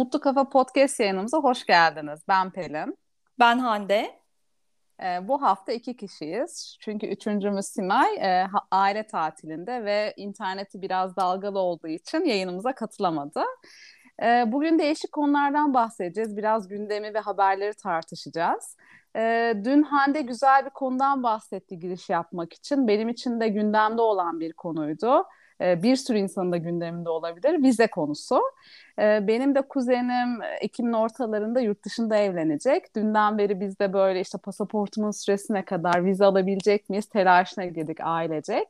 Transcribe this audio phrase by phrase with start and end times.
[0.00, 2.20] Mutlu Kafa Podcast yayınımıza hoş geldiniz.
[2.28, 2.98] Ben Pelin.
[3.38, 4.20] Ben Hande.
[5.02, 6.76] Ee, bu hafta iki kişiyiz.
[6.80, 13.42] Çünkü üçüncümüz Simay e, aile tatilinde ve interneti biraz dalgalı olduğu için yayınımıza katılamadı.
[14.22, 16.36] Ee, bugün değişik konulardan bahsedeceğiz.
[16.36, 18.76] Biraz gündemi ve haberleri tartışacağız.
[19.16, 22.88] Ee, dün Hande güzel bir konudan bahsetti giriş yapmak için.
[22.88, 25.24] Benim için de gündemde olan bir konuydu.
[25.60, 27.62] Ee, bir sürü insanın da gündeminde olabilir.
[27.62, 28.40] Vize konusu.
[29.00, 32.96] Ee, benim de kuzenim Ekim'in ortalarında yurt dışında evlenecek.
[32.96, 38.68] Dünden beri biz de böyle işte pasaportumun süresine kadar vize alabilecek miyiz telaşına girdik ailecek.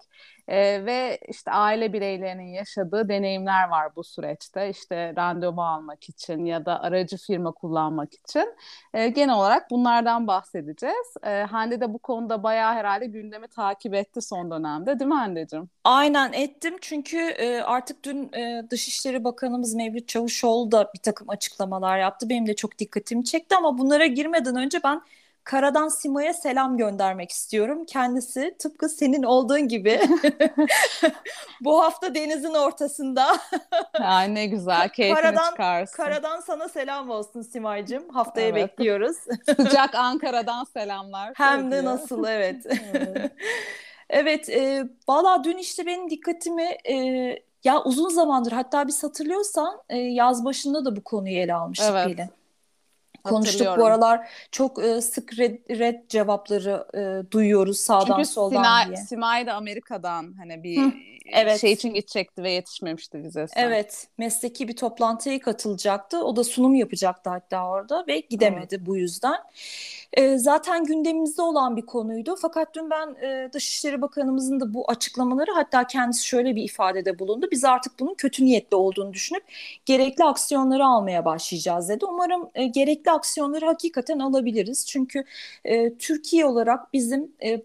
[0.48, 4.70] Ee, ve işte aile bireylerinin yaşadığı deneyimler var bu süreçte.
[4.70, 8.54] İşte randevu almak için ya da aracı firma kullanmak için.
[8.94, 11.14] Ee, genel olarak bunlardan bahsedeceğiz.
[11.22, 15.70] Ee, Hande de bu konuda bayağı herhalde gündemi takip etti son dönemde değil mi Hande'cim?
[15.84, 21.99] Aynen ettim çünkü e, artık dün e, Dışişleri Bakanımız Mevlüt Çavuşoğlu da bir takım açıklamalar
[21.99, 22.29] yaptı.
[22.29, 25.02] Benim de çok dikkatimi çekti ama bunlara girmeden önce ben
[25.45, 27.85] Karadan Sima'ya selam göndermek istiyorum.
[27.85, 30.01] Kendisi tıpkı senin olduğun gibi
[31.60, 33.37] bu hafta denizin ortasında.
[34.01, 35.96] Ay ne güzel keyfini karadan, çıkarsın.
[35.96, 38.09] Karadan sana selam olsun Simay'cığım.
[38.09, 38.68] Haftaya evet.
[38.68, 39.16] bekliyoruz.
[39.57, 41.32] Sıcak Ankara'dan selamlar.
[41.37, 42.66] Hem de nasıl evet.
[42.95, 43.32] evet,
[44.10, 49.96] evet e, valla dün işte benim dikkatimi e, ya uzun zamandır hatta biz hatırlıyorsan e,
[49.96, 52.16] yaz başında da bu konuyu ele almıştık evet.
[52.16, 52.30] Pelin.
[53.24, 58.86] Konuştuk bu aralar çok e, sık red, red cevapları e, duyuyoruz sağdan Çünkü soldan Sinay,
[58.86, 58.96] diye.
[58.96, 60.92] Simay da Amerika'dan hani bir Hı,
[61.32, 61.60] evet.
[61.60, 63.54] şey için gidecekti ve yetişmemişti vizesi.
[63.56, 66.25] Evet mesleki bir toplantıya katılacaktı.
[66.25, 68.86] O da sunum yapacaktı hatta orada ve gidemedi Hı.
[68.86, 69.36] bu yüzden.
[70.12, 72.36] E, zaten gündemimizde olan bir konuydu.
[72.42, 77.48] Fakat dün ben e, Dışişleri Bakanımızın da bu açıklamaları hatta kendisi şöyle bir ifadede bulundu.
[77.53, 79.42] Biz artık bunun kötü niyetli olduğunu düşünüp
[79.86, 82.04] gerekli aksiyonları almaya başlayacağız dedi.
[82.06, 84.87] Umarım e, gerekli aksiyonları hakikaten alabiliriz.
[84.87, 85.25] Çünkü
[85.65, 87.62] e, Türkiye olarak bizim e,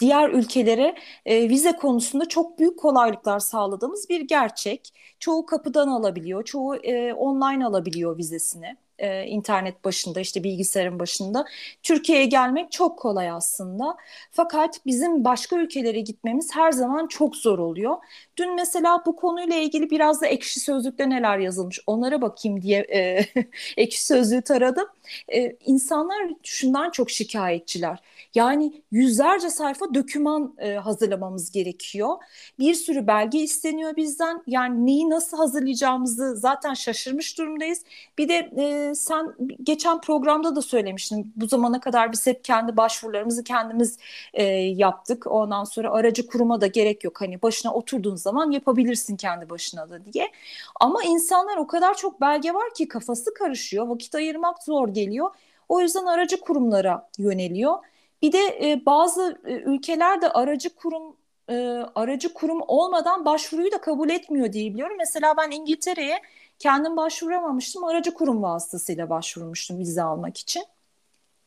[0.00, 0.94] diğer ülkelere
[1.26, 4.94] e, vize konusunda çok büyük kolaylıklar sağladığımız bir gerçek.
[5.18, 11.44] Çoğu kapıdan alabiliyor, çoğu e, online alabiliyor vizesini e, internet başında işte bilgisayarın başında
[11.82, 13.96] Türkiye'ye gelmek çok kolay aslında.
[14.30, 17.96] Fakat bizim başka ülkelere gitmemiz her zaman çok zor oluyor.
[18.36, 23.26] Dün mesela bu konuyla ilgili biraz da ekşi sözlükte neler yazılmış onlara bakayım diye e,
[23.76, 24.86] ekşi sözlüğü taradım.
[25.34, 27.98] E, insanlar şundan çok şikayetçiler.
[28.34, 32.16] Yani yüzlerce sayfa döküman e, hazırlamamız gerekiyor.
[32.58, 34.42] Bir sürü belge isteniyor bizden.
[34.46, 37.82] Yani neyi nasıl hazırlayacağımızı zaten şaşırmış durumdayız.
[38.18, 41.32] Bir de e, sen geçen programda da söylemiştin.
[41.36, 43.98] Bu zamana kadar biz hep kendi başvurularımızı kendimiz
[44.34, 45.26] e, yaptık.
[45.26, 47.20] Ondan sonra aracı kuruma da gerek yok.
[47.20, 50.32] Hani başına oturduğun zaman yapabilirsin kendi başına da diye.
[50.80, 53.86] Ama insanlar o kadar çok belge var ki kafası karışıyor.
[53.88, 55.30] Vakit ayırmak zor geliyor.
[55.68, 57.78] O yüzden aracı kurumlara yöneliyor.
[58.22, 61.16] Bir de e, bazı e, ülkeler de aracı kurum
[61.48, 61.54] e,
[61.94, 64.96] aracı kurum olmadan başvuruyu da kabul etmiyor diye biliyorum.
[64.98, 66.22] Mesela ben İngiltere'ye
[66.58, 67.84] kendim başvuramamıştım.
[67.84, 70.62] Aracı kurum vasıtasıyla başvurmuştum vize almak için.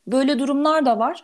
[0.08, 1.24] Böyle durumlar da var.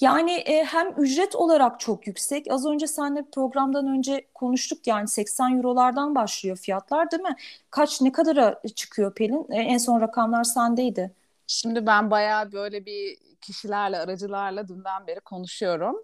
[0.00, 2.46] Yani e, hem ücret olarak çok yüksek.
[2.50, 7.36] Az önce seninle programdan önce konuştuk yani 80 eurolardan başlıyor fiyatlar değil mi?
[7.70, 9.46] Kaç ne kadara çıkıyor Pelin?
[9.50, 11.19] E, en son rakamlar sendeydi.
[11.52, 15.96] Şimdi ben bayağı böyle bir kişilerle, aracılarla dünden beri konuşuyorum.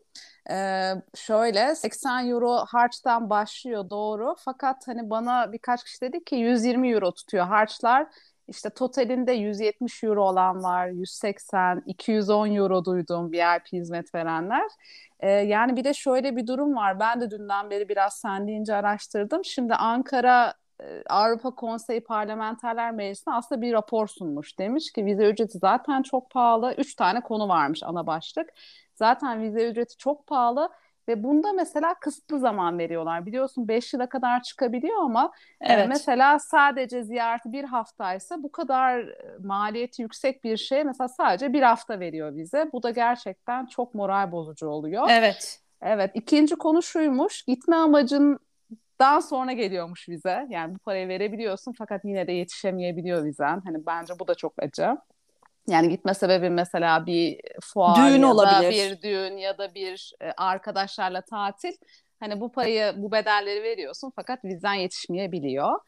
[0.50, 4.34] Ee, şöyle 80 euro harçtan başlıyor doğru.
[4.38, 8.06] Fakat hani bana birkaç kişi dedi ki 120 euro tutuyor harçlar.
[8.48, 14.66] İşte totalinde 170 euro olan var, 180, 210 euro duydum VIP hizmet verenler.
[15.20, 17.00] Ee, yani bir de şöyle bir durum var.
[17.00, 19.44] Ben de dünden beri biraz sen deyince araştırdım.
[19.44, 20.54] Şimdi Ankara
[21.08, 24.58] Avrupa Konseyi Parlamenterler Meclisi'ne aslında bir rapor sunmuş.
[24.58, 26.74] Demiş ki vize ücreti zaten çok pahalı.
[26.78, 28.50] Üç tane konu varmış ana başlık.
[28.94, 30.70] Zaten vize ücreti çok pahalı
[31.08, 33.26] ve bunda mesela kısıtlı zaman veriyorlar.
[33.26, 35.84] Biliyorsun 5 yıla kadar çıkabiliyor ama evet.
[35.84, 39.06] e, mesela sadece ziyareti bir haftaysa bu kadar
[39.40, 42.70] maliyeti yüksek bir şey mesela sadece bir hafta veriyor vize.
[42.72, 45.06] Bu da gerçekten çok moral bozucu oluyor.
[45.10, 45.60] Evet.
[45.82, 46.10] Evet.
[46.14, 47.42] İkinci konu şuymuş.
[47.42, 48.38] Gitme amacın
[48.98, 50.46] daha sonra geliyormuş vize.
[50.50, 53.62] Yani bu parayı verebiliyorsun fakat yine de yetişemeyebiliyor vizen.
[53.64, 54.96] Hani bence bu da çok acı.
[55.68, 58.66] Yani gitme sebebi mesela bir fuar düğün ya olabilir.
[58.66, 61.72] da bir düğün ya da bir e, arkadaşlarla tatil.
[62.20, 65.78] Hani bu parayı, bu bedelleri veriyorsun fakat vizen yetişmeyebiliyor.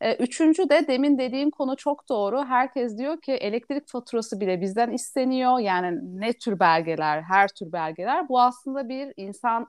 [0.00, 2.44] E, üçüncü de demin dediğim konu çok doğru.
[2.44, 5.58] Herkes diyor ki elektrik faturası bile bizden isteniyor.
[5.58, 8.28] Yani ne tür belgeler, her tür belgeler.
[8.28, 9.66] Bu aslında bir insan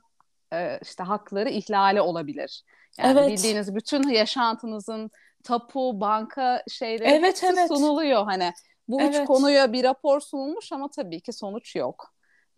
[0.53, 2.63] e, işte hakları ihlali olabilir.
[2.99, 3.31] Yani evet.
[3.31, 5.11] bildiğiniz bütün yaşantınızın
[5.43, 7.67] tapu, banka şeyleri evet, evet.
[7.67, 8.25] sunuluyor.
[8.25, 8.53] Hani
[8.87, 9.15] bu evet.
[9.15, 12.13] üç konuya bir rapor sunulmuş ama tabii ki sonuç yok.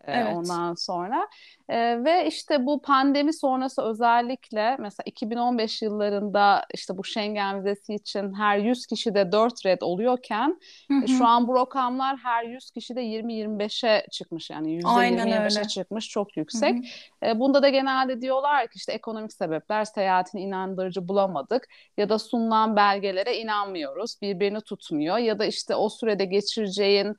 [0.08, 0.36] Evet.
[0.36, 1.28] Ondan sonra
[1.70, 8.34] e, ve işte bu pandemi sonrası özellikle mesela 2015 yıllarında işte bu Schengen vizesi için
[8.34, 11.08] her 100 kişide 4 red oluyorken hı hı.
[11.08, 16.76] şu an bu rakamlar her 100 kişide 20-25'e çıkmış yani %20-25'e çıkmış çok yüksek.
[16.76, 17.32] Hı hı.
[17.32, 21.68] E, bunda da genelde diyorlar ki işte ekonomik sebepler seyahatini inandırıcı bulamadık
[21.98, 27.16] ya da sunulan belgelere inanmıyoruz birbirini tutmuyor ya da işte o sürede geçireceğin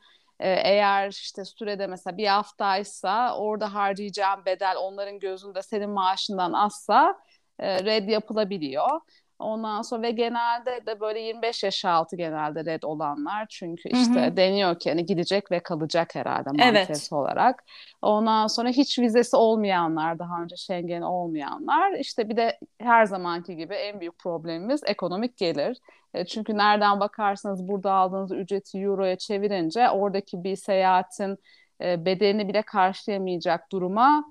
[0.49, 7.15] eğer işte sürede mesela bir haftaysa orada harcayacağım bedel onların gözünde senin maaşından azsa
[7.59, 9.01] e, red yapılabiliyor.
[9.43, 14.27] Ondan sonra ve genelde de böyle 25 yaş altı genelde red olanlar çünkü işte hı
[14.27, 14.37] hı.
[14.37, 17.09] deniyor ki hani gidecek ve kalacak herhalde mantık evet.
[17.11, 17.65] olarak.
[18.03, 23.75] Ondan sonra hiç vizesi olmayanlar daha önce Schengen olmayanlar işte bir de her zamanki gibi
[23.75, 25.79] en büyük problemimiz ekonomik gelir.
[26.15, 31.39] E, çünkü nereden bakarsanız burada aldığınız ücreti euroya çevirince oradaki bir seyahatin
[31.81, 34.25] e, bedelini bile karşılayamayacak duruma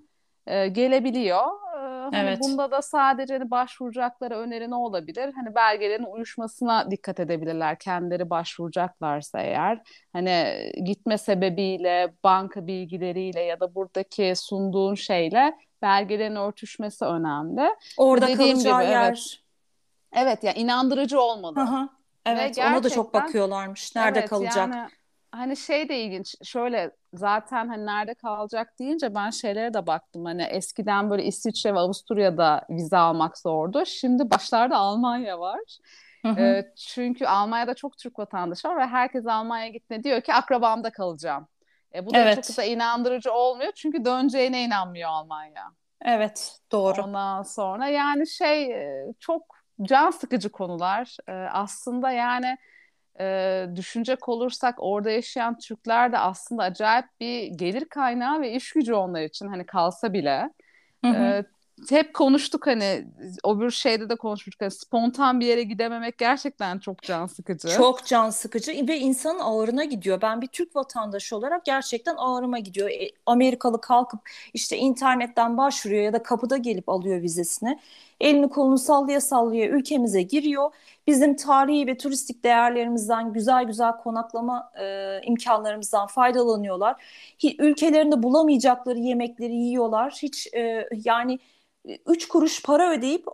[0.47, 1.43] e, gelebiliyor.
[2.11, 2.39] Hani evet.
[2.41, 5.33] bunda da sadece hani başvuracakları öneri ne olabilir?
[5.35, 9.81] Hani belgelerin uyuşmasına dikkat edebilirler kendileri başvuracaklarsa eğer.
[10.13, 10.55] Hani
[10.85, 17.75] gitme sebebiyle, banka bilgileriyle ya da buradaki sunduğun şeyle belgelerin örtüşmesi önemli.
[17.97, 19.05] Orada Dediğim kalacağı gibi, yer.
[19.07, 19.37] Evet,
[20.13, 21.55] evet ya yani inandırıcı olmalı.
[21.55, 21.89] Hı hı.
[22.25, 23.95] Evet, ona da çok bakıyorlarmış.
[23.95, 24.55] Nerede evet, kalacak?
[24.55, 24.89] Yani,
[25.31, 26.35] hani şey de ilginç.
[26.43, 30.25] Şöyle zaten hani nerede kalacak deyince ben şeylere de baktım.
[30.25, 33.83] Hani eskiden böyle İsviçre ve Avusturya'da vize almak zordu.
[33.85, 35.59] Şimdi başlarda Almanya var.
[36.25, 36.41] Hı hı.
[36.41, 41.47] E, çünkü Almanya'da çok Türk vatandaşı var ve herkes Almanya'ya gitme diyor ki akrabamda kalacağım.
[41.95, 42.43] E, bu da evet.
[42.43, 45.71] çok da inandırıcı olmuyor çünkü döneceğine inanmıyor Almanya.
[46.05, 47.01] Evet doğru.
[47.01, 48.75] Ondan sonra yani şey
[49.19, 51.17] çok can sıkıcı konular.
[51.27, 52.57] E, aslında yani
[53.19, 58.93] e, düşünecek olursak orada yaşayan Türkler de aslında acayip bir gelir kaynağı ve iş gücü
[58.93, 60.49] onlar için hani kalsa bile.
[61.05, 61.15] Hı hı.
[61.15, 61.45] E,
[61.89, 63.07] hep konuştuk hani
[63.45, 64.61] öbür şeyde de konuşmuştuk.
[64.61, 67.67] Hani spontan bir yere gidememek gerçekten çok can sıkıcı.
[67.67, 70.21] Çok can sıkıcı ve insanın ağırına gidiyor.
[70.21, 72.89] Ben bir Türk vatandaşı olarak gerçekten ağrıma gidiyor.
[72.89, 74.19] E, Amerikalı kalkıp
[74.53, 77.79] işte internetten başvuruyor ya da kapıda gelip alıyor vizesini.
[78.21, 80.71] Elini kolunu sallaya sallaya ülkemize giriyor.
[81.07, 87.03] Bizim tarihi ve turistik değerlerimizden, güzel güzel konaklama e, imkanlarımızdan faydalanıyorlar.
[87.59, 90.19] Ülkelerinde bulamayacakları yemekleri yiyorlar.
[90.21, 91.39] Hiç e, yani
[92.05, 93.25] üç kuruş para ödeyip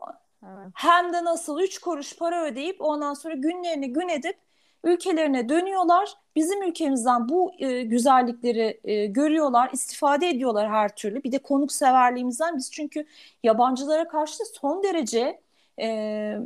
[0.44, 0.72] evet.
[0.74, 4.47] hem de nasıl üç kuruş para ödeyip ondan sonra günlerini gün edip
[4.84, 6.14] ülkelerine dönüyorlar.
[6.36, 11.24] Bizim ülkemizden bu e, güzellikleri e, görüyorlar, istifade ediyorlar her türlü.
[11.24, 13.06] Bir de konukseverliğimizden biz çünkü
[13.44, 15.42] yabancılara karşı son derece
[15.82, 16.38] e,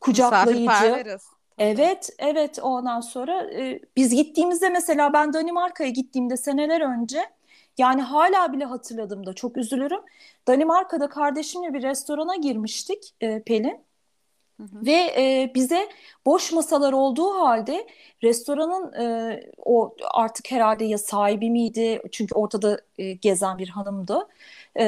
[0.00, 1.18] kucaklayıcı.
[1.58, 7.24] Evet, evet ondan sonra e, biz gittiğimizde mesela ben Danimarka'ya gittiğimde seneler önce
[7.78, 10.00] yani hala bile hatırladığımda çok üzülürüm.
[10.48, 13.89] Danimarka'da kardeşimle bir restorana girmiştik e, Pelin.
[14.60, 14.86] Hı hı.
[14.86, 15.88] Ve e, bize
[16.26, 17.86] boş masalar olduğu halde
[18.22, 24.28] restoranın e, o artık herhalde ya sahibi miydi çünkü ortada e, gezen bir hanımdı.
[24.78, 24.86] E,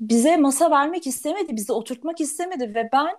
[0.00, 3.16] bize masa vermek istemedi, bizi oturtmak istemedi ve ben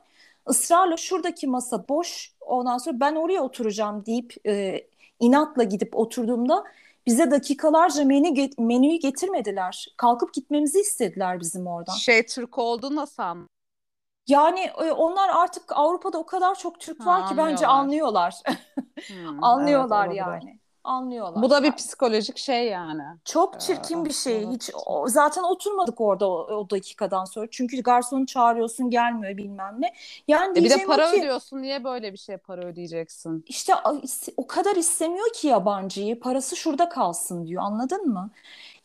[0.50, 4.86] ısrarla şuradaki masa boş ondan sonra ben oraya oturacağım deyip e,
[5.20, 6.64] inatla gidip oturduğumda
[7.06, 9.88] bize dakikalarca menü menüyü getirmediler.
[9.98, 11.94] Kalkıp gitmemizi istediler bizim oradan.
[11.94, 13.24] Şey Türk oldu nasıl
[14.28, 18.36] Yani e, onlar artık Avrupa'da o kadar çok Türk var ha, ki bence anlıyorlar.
[19.08, 21.44] hmm, anlıyorlar evet, yani anlıyorlar.
[21.44, 23.04] Bu da bir psikolojik şey yani.
[23.26, 24.48] Çok ee, çirkin ee, bir şey.
[24.48, 27.48] Hiç o, zaten oturmadık orada o, o dakikadan sonra.
[27.52, 29.94] Çünkü garsonu çağırıyorsun gelmiyor bilmem ne.
[30.28, 31.62] Yani e bir de para ki, ödüyorsun.
[31.62, 33.46] Niye böyle bir şeye para ödeyeceksin?
[33.48, 33.74] İşte
[34.38, 36.20] o kadar istemiyor ki yabancıyı.
[36.20, 37.64] Parası şurada kalsın diyor.
[37.64, 38.30] Anladın mı?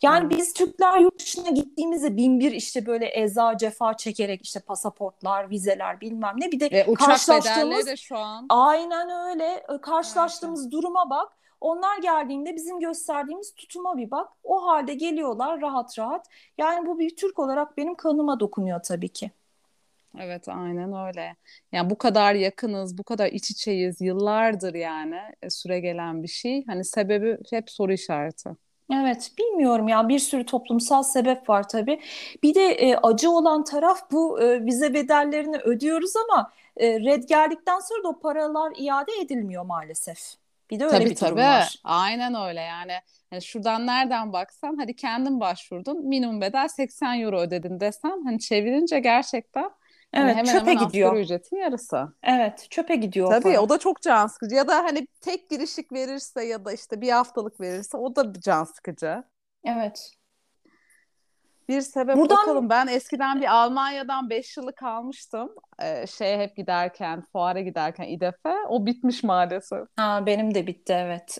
[0.03, 5.49] Yani biz Türkler yurt dışına gittiğimizde bin bir işte böyle eza cefa çekerek işte pasaportlar,
[5.49, 6.51] vizeler bilmem ne.
[6.51, 8.45] Bir de Ve uçak karşılaştığımız de şu an.
[8.49, 9.63] Aynen öyle.
[9.81, 10.71] Karşılaştığımız evet.
[10.71, 11.31] duruma bak.
[11.61, 14.29] Onlar geldiğinde bizim gösterdiğimiz tutuma bir bak.
[14.43, 16.27] O halde geliyorlar rahat rahat.
[16.57, 19.31] Yani bu bir Türk olarak benim kanıma dokunuyor tabii ki.
[20.19, 21.35] Evet aynen öyle.
[21.71, 26.65] Yani bu kadar yakınız, bu kadar iç içeyiz yıllardır yani e, süre gelen bir şey.
[26.65, 28.49] Hani sebebi hep soru işareti.
[28.91, 32.01] Evet bilmiyorum ya bir sürü toplumsal sebep var tabii.
[32.43, 37.79] Bir de e, acı olan taraf bu e, vize bedellerini ödüyoruz ama e, red geldikten
[37.79, 40.17] sonra da o paralar iade edilmiyor maalesef.
[40.71, 41.41] Bir de öyle tabii, bir durum tabii.
[41.41, 41.75] var.
[41.83, 42.93] Aynen öyle yani.
[43.31, 43.41] yani.
[43.41, 49.69] Şuradan nereden baksan hadi kendin başvurdun minimum bedel 80 euro ödedin desem hani çevirince gerçekten
[50.15, 51.17] hani Evet, hemen çöpe hemen gidiyor.
[51.17, 52.13] ücretin yarısı.
[52.23, 53.59] Evet, çöpe gidiyor Tabii para.
[53.59, 54.55] o da çok can sıkıcı.
[54.55, 58.63] Ya da hani tek girişlik verirse ya da işte bir haftalık verirse o da can
[58.63, 59.23] sıkıcı.
[59.63, 60.13] Evet.
[61.69, 62.69] Bir sebep Buradan- bakalım.
[62.69, 65.51] Ben eskiden bir Almanya'dan 5 yıllık kalmıştım.
[65.81, 68.53] Ee, şeye hep giderken, fuara giderken İDEF'e.
[68.69, 69.87] O bitmiş maalesef.
[69.97, 71.37] Ha, benim de bitti evet.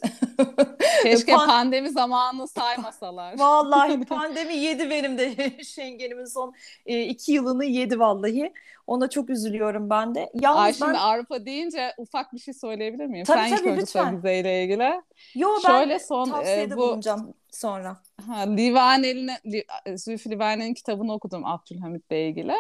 [1.03, 3.39] Keşke Pan- pandemi zamanını saymasalar.
[3.39, 6.53] Vallahi pandemi yedi benim de Schengen'imin son
[6.86, 8.53] e, iki yılını yedi vallahi.
[8.88, 10.30] Ona çok üzülüyorum ben de.
[10.42, 13.25] Yalnız Ay ben şimdi Avrupa deyince ufak bir şey söyleyebilir miyim?
[13.25, 14.18] Tabii, Sen tabii, lütfen.
[14.18, 15.01] vizeyle ilgili.
[15.36, 17.98] yo ben Şöyle son tavsiyede e, bu bulunacağım sonra.
[18.27, 19.63] Ha, Livaneli'nin, Li,
[19.98, 22.53] Zülfü Livaneli'nin kitabını okudum Abdülhamit'le ilgili.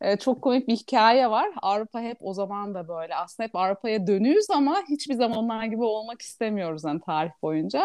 [0.00, 1.50] Ee, çok komik bir hikaye var.
[1.62, 3.16] Avrupa hep o zaman da böyle.
[3.16, 7.84] Aslında hep Avrupa'ya dönüyoruz ama hiçbir zaman onlar gibi olmak istemiyoruz yani tarih boyunca.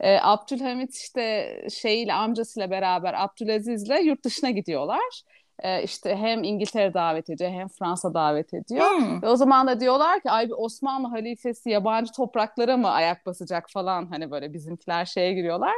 [0.00, 5.22] Ee, Abdülhamit işte şeyiyle amcasıyla beraber Abdülaziz'le yurt dışına gidiyorlar.
[5.62, 8.90] Ee, işte hem İngiltere davet ediyor hem Fransa davet ediyor.
[8.90, 9.22] Hmm.
[9.22, 13.70] Ve o zaman da diyorlar ki ay bir Osmanlı halifesi yabancı topraklara mı ayak basacak
[13.70, 15.74] falan hani böyle bizimkiler şeye giriyorlar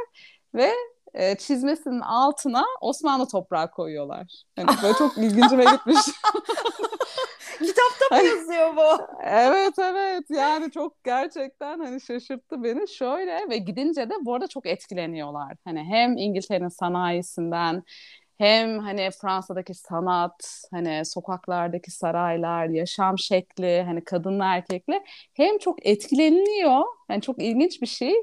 [0.55, 0.71] ve
[1.13, 4.43] e, çizmesinin altına Osmanlı toprağı koyuyorlar.
[4.55, 5.99] Hani böyle çok ilgincime gitmiş.
[7.59, 9.07] Kitapta mı yazıyor bu?
[9.23, 12.87] evet evet yani çok gerçekten hani şaşırttı beni.
[12.87, 15.57] Şöyle ve gidince de bu arada çok etkileniyorlar.
[15.65, 17.83] Hani hem İngiltere'nin sanayisinden
[18.41, 26.83] hem hani Fransa'daki sanat, hani sokaklardaki saraylar, yaşam şekli, hani kadınla erkekle hem çok etkileniliyor.
[27.09, 28.13] Yani çok ilginç bir şey.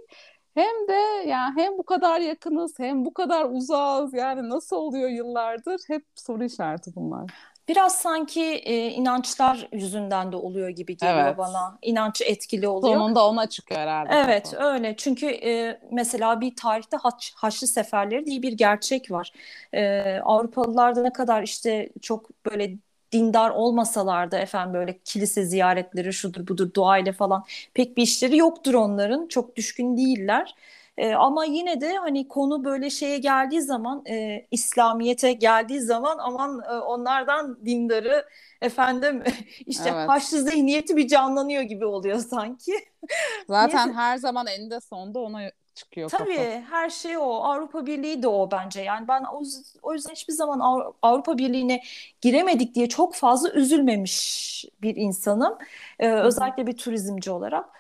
[0.55, 5.81] Hem de yani hem bu kadar yakınız hem bu kadar uzağız yani nasıl oluyor yıllardır
[5.89, 7.31] hep soru işareti bunlar.
[7.69, 11.39] Biraz sanki e, inançlar yüzünden de oluyor gibi geliyor Evet.
[11.39, 11.79] bana.
[11.83, 12.95] İnanç etkili oluyor.
[12.95, 14.11] Sonunda ona çıkıyor herhalde.
[14.15, 14.65] Evet kafa.
[14.65, 19.33] öyle çünkü e, mesela bir tarihte Haç, Haçlı Seferleri diye bir gerçek var.
[19.73, 22.77] E, Avrupalılar da ne kadar işte çok böyle
[23.13, 27.45] dindar olmasalar da efendim böyle kilise ziyaretleri şudur budur dua ile falan
[27.75, 29.27] pek bir işleri yoktur onların.
[29.29, 30.55] Çok düşkün değiller.
[30.99, 36.61] E, ama yine de hani konu böyle şeye geldiği zaman e, İslamiyet'e geldiği zaman aman
[36.71, 38.27] e, onlardan dindarı
[38.63, 39.23] efendim
[39.67, 40.09] işte Evet.
[40.09, 42.73] Haçlı zihniyeti bir canlanıyor gibi oluyor sanki.
[43.49, 44.01] Zaten Neyse.
[44.01, 46.25] her zaman eninde sonunda ona çıkıyor kafa.
[46.25, 47.23] Tabii her şey o.
[47.23, 48.83] Avrupa Birliği de o bence.
[48.83, 49.43] Yani ben o,
[49.83, 51.83] o yüzden hiçbir zaman Avru- Avrupa Birliği'ne
[52.21, 55.59] giremedik diye çok fazla üzülmemiş bir insanım.
[55.99, 57.78] Ee, özellikle bir turizmci olarak.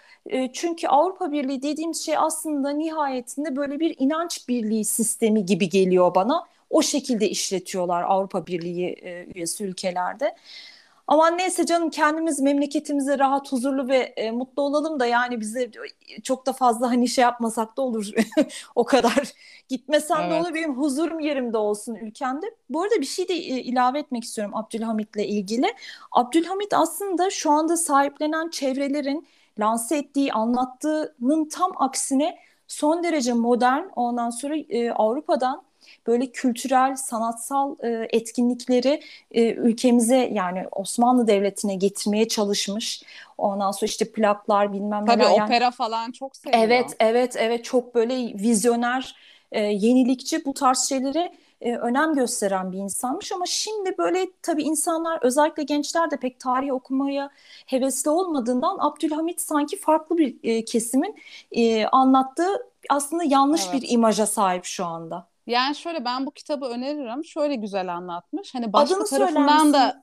[0.52, 6.44] Çünkü Avrupa Birliği dediğimiz şey aslında nihayetinde böyle bir inanç birliği sistemi gibi geliyor bana.
[6.70, 10.36] O şekilde işletiyorlar Avrupa Birliği e, üyesi ülkelerde.
[11.06, 15.70] Ama neyse canım kendimiz memleketimize rahat, huzurlu ve e, mutlu olalım da yani bize
[16.22, 18.10] çok da fazla hani şey yapmasak da olur
[18.74, 19.32] o kadar.
[19.68, 20.40] Gitmesem de Evet.
[20.40, 22.46] olur benim huzurum yerimde olsun ülkemde.
[22.70, 25.66] Bu arada bir şey de e, ilave etmek istiyorum Abdülhamit'le ilgili.
[26.12, 29.26] Abdülhamit aslında şu anda sahiplenen çevrelerin
[29.58, 32.38] lanse ettiği, anlattığının tam aksine
[32.68, 35.62] son derece modern ondan sonra e, Avrupa'dan
[36.06, 39.00] böyle kültürel, sanatsal e, etkinlikleri
[39.30, 43.02] e, ülkemize yani Osmanlı Devleti'ne getirmeye çalışmış.
[43.38, 45.30] Ondan sonra işte plaklar bilmem Tabii neler.
[45.30, 46.62] yani- opera falan çok seviyor.
[46.62, 49.14] Evet, evet, evet çok böyle vizyoner,
[49.52, 55.18] e, yenilikçi bu tarz şeylere e, önem gösteren bir insanmış ama şimdi böyle tabii insanlar
[55.22, 57.30] özellikle gençler de pek tarih okumaya
[57.66, 61.16] hevesli olmadığından Abdülhamit sanki farklı bir e, kesimin
[61.52, 63.82] e, anlattığı aslında yanlış Evet.
[63.82, 65.28] bir imaja sahip şu anda.
[65.46, 67.24] Yani şöyle ben bu kitabı öneririm.
[67.24, 68.54] Şöyle güzel anlatmış.
[68.54, 70.02] Hani başka Adını tarafından da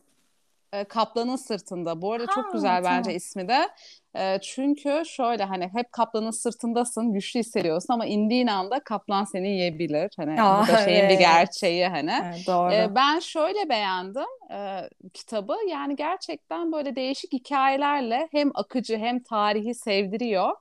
[0.75, 2.01] e, Kaplanın Sırtında.
[2.01, 3.17] Bu arada Ha, çok güzel bence tamam.
[3.17, 3.69] ismi de.
[4.15, 10.11] E, çünkü şöyle hani hep kaplanın sırtındasın, güçlü hissediyorsun ama indiğin anda kaplan seni yiyebilir.
[10.17, 11.19] Hani Aa, bu da şeyin bir evet.
[11.19, 12.13] gerçeği hani.
[12.23, 12.73] Evet, doğru.
[12.73, 15.55] E, ben şöyle beğendim e, kitabı.
[15.69, 20.51] Yani gerçekten böyle değişik hikayelerle hem akıcı hem tarihi sevdiriyor.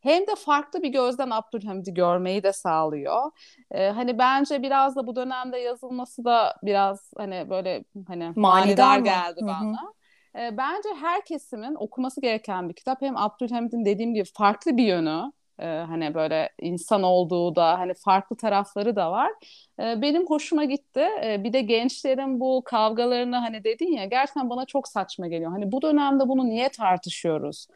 [0.00, 3.30] Hem de farklı bir gözden Abdülhamid'i görmeyi de sağlıyor.
[3.70, 9.40] E, hani bence biraz da bu dönemde yazılması da biraz hani böyle hani Manidar geldi
[9.40, 9.48] Hı hı.
[9.48, 9.92] bana.
[10.38, 13.02] E, bence her kesimin okuması gereken bir kitap.
[13.02, 15.32] Hem Abdülhamid'in dediğim gibi farklı bir yönü.
[15.60, 19.32] e, hani böyle insan olduğu da hani farklı tarafları da var.
[19.80, 21.00] E, benim hoşuma gitti.
[21.24, 25.50] E, bir de gençlerin bu kavgalarını hani dedin ya gerçekten bana çok saçma geliyor.
[25.50, 27.66] Hani bu dönemde bunu niye tartışıyoruz?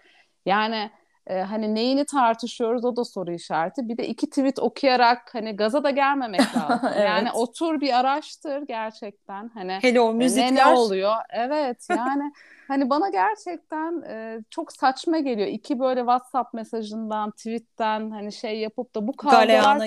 [0.47, 0.91] Yani
[1.27, 3.89] e, hani neyini tartışıyoruz o da soru işareti.
[3.89, 6.89] Bir de iki tweet okuyarak hani gaza da gelmemek lazım.
[6.95, 7.07] evet.
[7.07, 9.49] Yani otur bir araştır gerçekten.
[9.55, 10.55] Hani Hele o müzikler.
[10.55, 11.15] Ne, ne oluyor?
[11.31, 12.33] Evet yani
[12.69, 15.49] hani bana gerçekten e, çok saçma geliyor.
[15.49, 19.87] İki böyle WhatsApp mesajından, tweetten hani şey yapıp da bu kavgalarla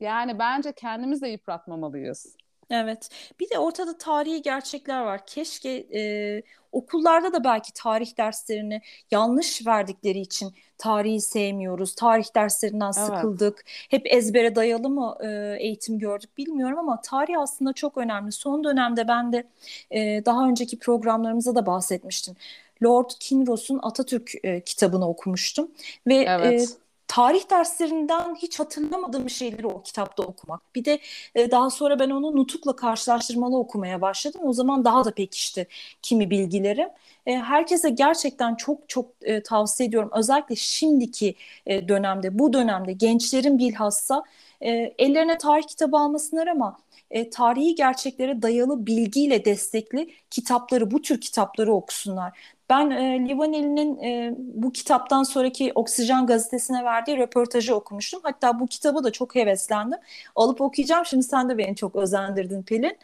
[0.00, 2.36] yani bence kendimiz de yıpratmamalıyız.
[2.70, 3.08] Evet.
[3.40, 5.26] Bir de ortada tarihi gerçekler var.
[5.26, 11.94] Keşke e, okullarda da belki tarih derslerini yanlış verdikleri için tarihi sevmiyoruz.
[11.94, 13.06] Tarih derslerinden evet.
[13.06, 13.64] sıkıldık.
[13.66, 18.32] Hep ezbere dayalı mı e, eğitim gördük bilmiyorum ama tarih aslında çok önemli.
[18.32, 19.44] Son dönemde ben de
[19.90, 22.36] e, daha önceki programlarımızda da bahsetmiştim.
[22.82, 25.70] Lord Kinross'un Atatürk e, kitabını okumuştum
[26.06, 26.62] ve evet.
[26.62, 30.74] e, tarih derslerinden hiç hatırlamadığım şeyleri o kitapta okumak.
[30.74, 31.00] Bir de
[31.34, 34.40] e, daha sonra ben onu Nutuk'la karşılaştırmalı okumaya başladım.
[34.44, 35.66] O zaman daha da pekişti
[36.02, 36.88] kimi bilgilerim.
[37.26, 40.10] E, herkese gerçekten çok çok e, tavsiye ediyorum.
[40.14, 41.34] Özellikle şimdiki
[41.66, 44.24] e, dönemde, bu dönemde gençlerin bilhassa
[44.60, 46.78] e, ellerine tarih kitabı almasınlar ama
[47.10, 52.38] e, tarihi gerçeklere dayalı bilgiyle destekli kitapları, bu tür kitapları okusunlar.
[52.70, 58.20] Ben e, Livaneli'nin e, bu kitaptan sonraki Oksijen gazetesine verdiği röportajı okumuştum.
[58.22, 59.98] Hatta bu kitabı da çok heveslendim.
[60.36, 61.06] Alıp okuyacağım.
[61.06, 62.98] Şimdi sen de beni çok özendirdin Pelin.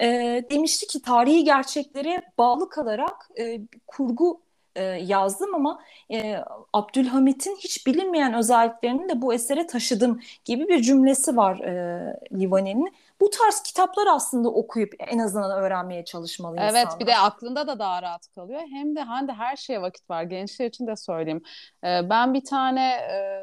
[0.00, 0.06] E,
[0.50, 4.40] demişti ki tarihi gerçeklere bağlı kalarak e, kurgu
[4.76, 6.36] e, yazdım ama e,
[6.72, 12.92] Abdülhamit'in hiç bilinmeyen özelliklerini de bu esere taşıdım gibi bir cümlesi var e, Livaneli'nin
[13.24, 16.88] bu tarz kitaplar aslında okuyup en azından öğrenmeye çalışmalı evet, insanlar.
[16.90, 18.60] Evet bir de aklında da daha rahat kalıyor.
[18.70, 20.22] Hem de hani her şeye vakit var.
[20.22, 21.42] Gençler için de söyleyeyim.
[21.84, 23.42] Ee, ben bir tane e,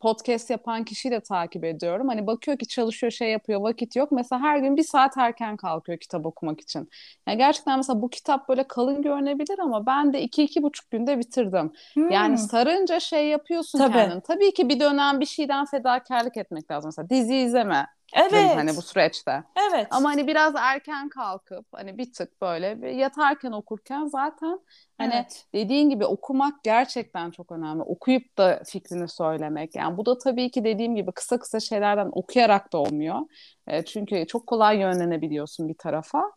[0.00, 2.08] podcast yapan kişiyi de takip ediyorum.
[2.08, 4.12] Hani bakıyor ki çalışıyor şey yapıyor vakit yok.
[4.12, 6.90] Mesela her gün bir saat erken kalkıyor kitap okumak için.
[7.28, 11.18] Yani gerçekten mesela bu kitap böyle kalın görünebilir ama ben de iki iki buçuk günde
[11.18, 11.72] bitirdim.
[11.94, 12.10] Hmm.
[12.10, 13.92] Yani sarınca şey yapıyorsun Tabii.
[13.92, 14.20] kendin.
[14.20, 16.88] Tabii ki bir dönem bir şeyden fedakarlık etmek lazım.
[16.88, 18.56] Mesela dizi izleme Evet.
[18.56, 19.44] Hani bu süreçte.
[19.70, 19.86] Evet.
[19.90, 24.60] Ama hani biraz erken kalkıp hani bir tık böyle bir yatarken okurken zaten
[24.98, 25.46] hani evet.
[25.54, 27.82] dediğin gibi okumak gerçekten çok önemli.
[27.82, 29.76] Okuyup da fikrini söylemek.
[29.76, 33.20] Yani bu da tabii ki dediğim gibi kısa kısa şeylerden okuyarak da olmuyor.
[33.66, 36.32] E, çünkü çok kolay yönlenebiliyorsun bir tarafa.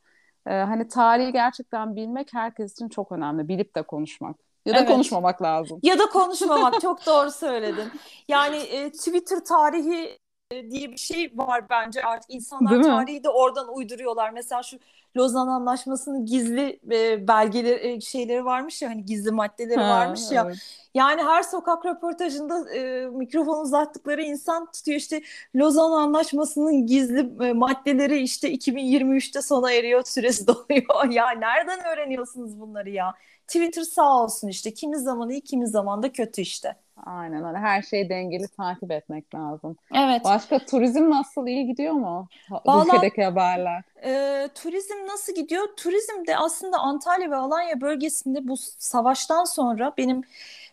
[0.48, 3.48] E, hani tarihi gerçekten bilmek herkes için çok önemli.
[3.48, 4.36] Bilip de konuşmak.
[4.66, 4.90] Ya da evet.
[4.90, 5.80] konuşmamak lazım.
[5.84, 7.92] Ya da konuşmamak çok doğru söyledin.
[8.28, 10.20] Yani e, Twitter tarihi
[10.52, 14.30] diye bir şey var bence artık insanlar tarihi de oradan uyduruyorlar.
[14.30, 14.78] Mesela şu
[15.18, 20.44] Lozan Anlaşması'nın gizli e, belgeleri e, şeyleri varmış ya hani gizli maddeleri ha, varmış ya.
[20.48, 20.58] Evet.
[20.94, 25.22] Yani her sokak röportajında e, mikrofon uzattıkları insan tutuyor işte
[25.56, 31.10] Lozan Anlaşması'nın gizli e, maddeleri işte 2023'te sona eriyor süresi doluyor.
[31.12, 33.14] ya nereden öğreniyorsunuz bunları ya?
[33.48, 36.76] Twitter sağ olsun işte kimi zaman iyi kimi zaman da kötü işte.
[37.04, 37.58] Aynen öyle.
[37.58, 39.78] Her şeyi dengeli takip etmek lazım.
[39.96, 40.24] Evet.
[40.24, 42.28] Başka turizm nasıl iyi gidiyor mu?
[42.66, 43.84] Vallahi, Ülkedeki haberler.
[44.04, 45.68] E, turizm nasıl gidiyor?
[45.78, 50.22] Turizm de aslında Antalya ve Alanya bölgesinde bu savaştan sonra benim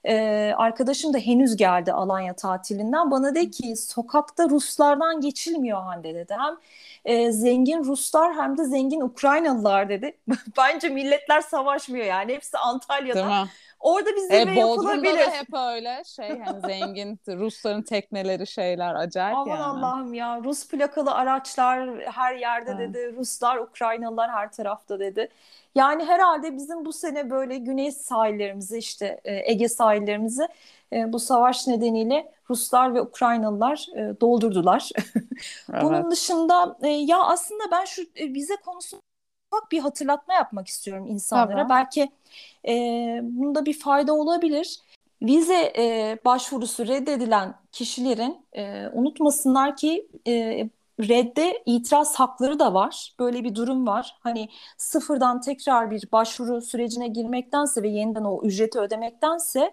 [0.04, 0.14] e,
[0.56, 3.10] arkadaşım da henüz geldi Alanya tatilinden.
[3.10, 6.34] Bana de ki sokakta Ruslardan geçilmiyor Hande dedi.
[6.38, 6.56] Hem
[7.04, 10.16] e, zengin Ruslar hem de zengin Ukraynalılar dedi.
[10.58, 12.32] Bence milletler savaşmıyor yani.
[12.32, 13.14] Hepsi Antalya'da.
[13.14, 13.48] Değil mi?
[13.82, 15.14] Orada bir zirve e, yapılabilir.
[15.14, 19.62] da hep öyle şey hani zengin Rusların tekneleri şeyler acayip Aman yani.
[19.62, 22.94] Allah'ım ya Rus plakalı araçlar her yerde evet.
[22.94, 23.16] dedi.
[23.16, 25.28] Ruslar, Ukraynalılar her tarafta dedi.
[25.74, 30.48] Yani herhalde bizim bu sene böyle güney sahillerimizi işte e, Ege sahillerimizi
[30.92, 34.90] e, bu savaş nedeniyle Ruslar ve Ukraynalılar e, doldurdular.
[35.72, 35.82] evet.
[35.82, 38.56] Bunun dışında ya aslında ben şu vize
[39.52, 41.62] konusunda bir hatırlatma yapmak istiyorum insanlara.
[41.62, 41.70] Tabii.
[41.70, 42.10] Belki
[42.68, 44.78] e, bunda bir fayda olabilir.
[45.22, 50.68] Vize e, başvurusu reddedilen kişilerin e, unutmasınlar ki e,
[51.00, 53.14] redde itiraz hakları da var.
[53.18, 54.16] Böyle bir durum var.
[54.20, 59.72] Hani sıfırdan tekrar bir başvuru sürecine girmektense ve yeniden o ücreti ödemektense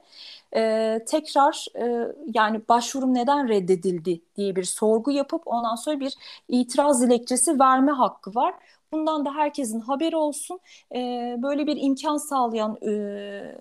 [0.55, 6.13] e, tekrar e, yani başvurum neden reddedildi diye bir sorgu yapıp ondan sonra bir
[6.47, 8.53] itiraz dilekçesi verme hakkı var.
[8.93, 10.59] Bundan da herkesin haberi olsun.
[10.95, 10.97] E,
[11.37, 13.55] böyle bir imkan sağlayan e,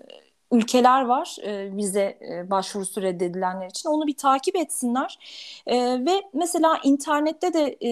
[0.51, 3.89] ülkeler var e, vize e, başvurusu reddedilenler için.
[3.89, 5.19] Onu bir takip etsinler.
[5.67, 7.89] E, ve mesela internette de e,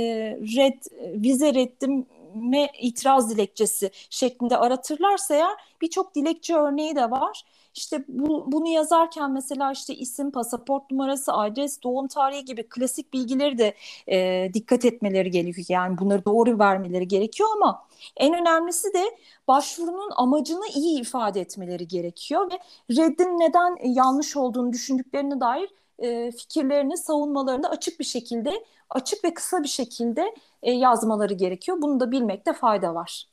[0.58, 0.82] red
[1.24, 7.44] vize reddime itiraz dilekçesi şeklinde aratırlarsa eğer birçok dilekçe örneği de var.
[7.78, 13.58] İşte bu, bunu yazarken mesela işte isim, pasaport numarası, adres, doğum tarihi gibi klasik bilgileri
[13.58, 13.74] de
[14.08, 15.66] e, dikkat etmeleri gerekiyor.
[15.70, 17.88] Yani bunları doğru vermeleri gerekiyor ama
[18.18, 19.04] en önemlisi de
[19.48, 22.60] başvurunun amacını iyi ifade etmeleri gerekiyor ve
[22.96, 29.64] reddin neden yanlış olduğunu düşündüklerine dair e, fikirlerini, savunmalarını açık bir şekilde, açık ve kısa
[29.64, 31.78] bir şekilde e, yazmaları gerekiyor.
[31.82, 33.28] Bunu da bilmekte fayda var.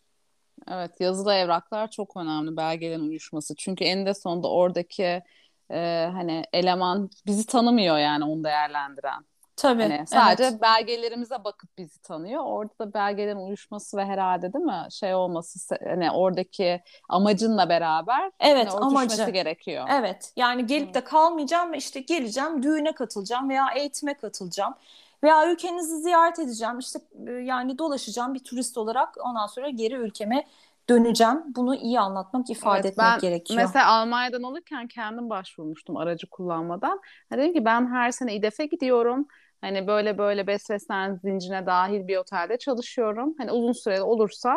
[0.71, 3.55] Evet, yazılı evraklar çok önemli belgelerin uyuşması.
[3.57, 5.23] Çünkü eninde sonunda oradaki
[5.71, 9.25] e, hani eleman bizi tanımıyor yani onu değerlendiren.
[9.57, 9.83] Tabii.
[9.83, 10.63] Hani sadece evet.
[10.63, 12.43] belgelerimize bakıp bizi tanıyor.
[12.45, 18.69] Orada da belgelerin uyuşması ve herhalde değil mi şey olması hani oradaki amacınla beraber evet
[18.69, 19.89] hani amacı gerekiyor.
[19.93, 20.33] Evet.
[20.37, 24.75] Yani gelip de kalmayacağım ve işte geleceğim düğüne katılacağım veya eğitime katılacağım
[25.23, 26.79] veya ülkenizi ziyaret edeceğim.
[26.79, 30.47] işte e, yani dolaşacağım bir turist olarak ondan sonra geri ülkeme
[30.89, 31.43] döneceğim.
[31.57, 33.61] Bunu iyi anlatmak, ifade evet, etmek ben gerekiyor.
[33.63, 37.01] Mesela Almanya'dan alırken kendim başvurmuştum aracı kullanmadan.
[37.33, 39.27] dedim ki ben her sene İDEF'e gidiyorum.
[39.61, 43.35] Hani böyle böyle Best Western zincirine dahil bir otelde çalışıyorum.
[43.39, 44.57] Hani uzun süreli olursa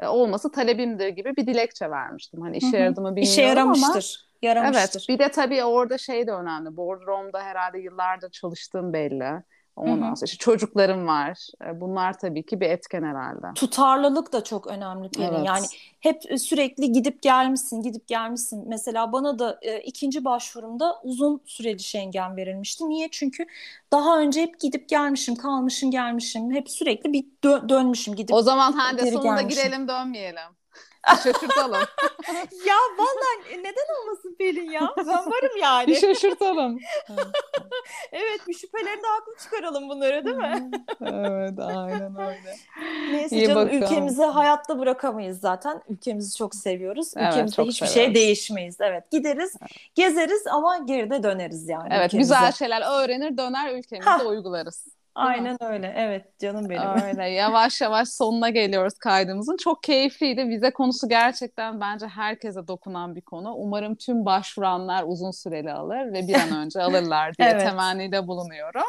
[0.00, 2.40] e, olması talebimdir gibi bir dilekçe vermiştim.
[2.40, 3.88] Hani işe yaradı mı bilmiyorum İşe yaramıştır.
[3.88, 4.28] ama.
[4.42, 4.82] Yaramıştır.
[4.82, 6.76] Evet bir de tabii orada şey de önemli.
[6.76, 9.42] Boardroom'da herhalde yıllardır çalıştığım belli.
[9.78, 11.48] Ondan sonra işte çocuklarım var.
[11.66, 13.46] E, bunlar tabii ki bir etken herhalde.
[13.54, 15.26] Tutarlılık da çok önemli Pelin.
[15.32, 15.46] Evet.
[15.46, 15.66] Yani
[16.00, 18.64] hep sürekli gidip gelmişsin, gidip gelmişsin.
[18.68, 22.88] Mesela bana da e, ikinci başvurumda uzun süreli Schengen verilmişti.
[22.88, 23.08] Niye?
[23.12, 23.46] Çünkü
[23.92, 26.50] daha önce hep gidip gelmişim, kalmışım, gelmişim.
[26.50, 28.34] Hep sürekli bir dö- dönmüşüm gidip.
[28.34, 29.62] O zaman hadi sonunda gelmişim.
[29.62, 30.57] girelim dönmeyelim.
[31.08, 31.72] Şaşırtalım.
[32.66, 34.92] ya vallahi neden olmasın Pelin ya?
[34.96, 35.86] Ben varım yani.
[35.86, 36.78] Bir şaşırtalım.
[38.12, 40.70] evet bir şüphelerini haklı çıkaralım bunları değil mi?
[41.00, 42.56] evet aynen öyle.
[43.10, 43.82] Neyse İyi canım bakalım.
[43.82, 45.82] ülkemizi hayatta bırakamayız zaten.
[45.88, 47.12] Ülkemizi çok seviyoruz.
[47.16, 48.14] Evet, Ülkemizde hiçbir şey seviyoruz.
[48.14, 48.76] şey değişmeyiz.
[48.80, 49.70] Evet gideriz, evet.
[49.94, 51.88] gezeriz ama geride döneriz yani.
[51.92, 52.34] Evet ülkemize.
[52.34, 54.97] güzel şeyler öğrenir döner ülkemizde uygularız.
[55.18, 55.94] Aynen öyle.
[55.96, 56.88] Evet canım benim.
[57.08, 57.24] Öyle.
[57.24, 59.56] Yavaş yavaş sonuna geliyoruz kaydımızın.
[59.56, 60.48] Çok keyifliydi.
[60.48, 63.54] Vize konusu gerçekten bence herkese dokunan bir konu.
[63.54, 67.62] Umarım tüm başvuranlar uzun süreli alır ve bir an önce alırlar diye evet.
[67.62, 68.88] temennide bulunuyorum.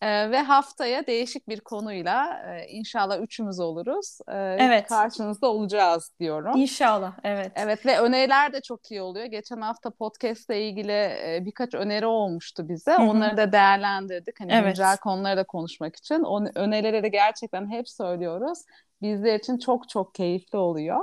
[0.00, 4.18] Ee, ve haftaya değişik bir konuyla e, inşallah üçümüz oluruz.
[4.28, 4.88] E, evet.
[4.88, 6.56] Karşınızda olacağız diyorum.
[6.56, 7.12] İnşallah.
[7.24, 7.52] Evet.
[7.56, 9.26] Evet ve öneriler de çok iyi oluyor.
[9.26, 12.96] Geçen hafta podcast ile ilgili e, birkaç öneri olmuştu bize.
[12.96, 14.40] Onları da değerlendirdik.
[14.40, 14.66] Hani evet.
[14.66, 16.22] güncel konuları da konuşmak için.
[16.22, 18.58] O önerileri gerçekten hep söylüyoruz.
[19.02, 21.00] Bizler için çok çok keyifli oluyor.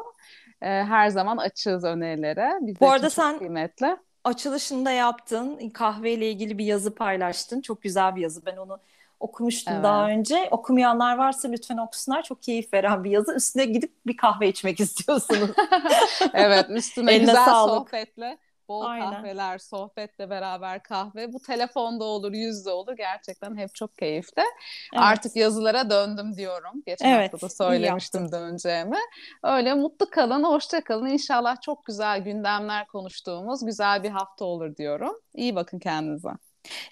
[0.61, 2.57] E, her zaman açığız önerilere.
[2.61, 7.61] Bizler Bu arada sen kıymetli açılışında yaptın kahveyle ilgili bir yazı paylaştın.
[7.61, 8.45] Çok güzel bir yazı.
[8.45, 8.79] Ben onu
[9.19, 9.83] okumuştum evet.
[9.83, 10.47] daha önce.
[10.51, 12.23] Okumayanlar varsa lütfen okusunlar.
[12.23, 13.35] Çok keyif veren bir yazı.
[13.35, 15.49] Üstüne gidip bir kahve içmek istiyorsunuz.
[16.33, 17.89] evet üstüne güzel sağlık.
[17.89, 18.37] sohbetle
[18.69, 19.11] bol Aynen.
[19.11, 21.33] kahveler, sohbetle beraber kahve.
[21.33, 22.93] Bu telefonda olur, yüzde olur.
[22.97, 24.41] Gerçekten hep çok keyifli.
[24.41, 25.03] Evet.
[25.03, 26.83] Artık yazılara döndüm diyorum.
[26.85, 28.99] Geçen evet, hafta da söylemiştim döneceğimi.
[29.43, 31.07] Öyle mutlu kalın, hoşça kalın.
[31.07, 35.15] İnşallah çok güzel gündemler konuştuğumuz güzel bir hafta olur diyorum.
[35.33, 36.29] İyi bakın kendinize.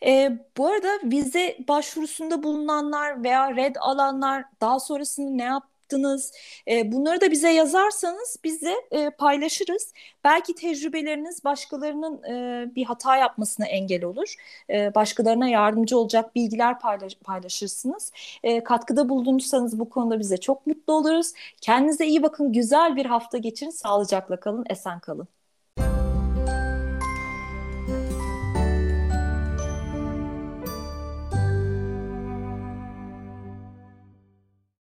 [0.06, 6.32] E, bu arada vize başvurusunda bulunanlar veya red alanlar daha sonrasında ne yap yaptınız?
[6.68, 9.94] E, bunları da bize yazarsanız biz de e, paylaşırız.
[10.24, 14.36] Belki tecrübeleriniz başkalarının e, bir hata yapmasına engel olur.
[14.70, 18.12] E, başkalarına yardımcı olacak bilgiler paylaş, paylaşırsınız.
[18.44, 21.34] E, katkıda bulunursanız bu konuda bize çok mutlu oluruz.
[21.62, 22.54] Kendinize iyi bakın.
[22.54, 23.70] Güzel bir hafta geçirin.
[23.72, 24.66] Sağlıcakla kalın.
[24.70, 25.37] Esen kalın.